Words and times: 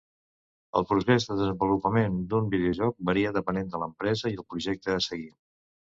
El 0.79 0.85
procés 0.91 1.27
de 1.31 1.35
desenvolupament 1.41 2.17
d'un 2.31 2.49
videojoc 2.55 2.97
varia 3.11 3.35
depenent 3.39 3.69
de 3.75 3.83
l'empresa 3.85 4.33
i 4.33 4.37
el 4.41 4.47
projecte 4.55 4.97
a 4.97 5.05
seguir. 5.09 5.29